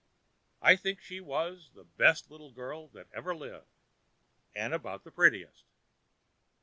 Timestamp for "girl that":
2.51-3.05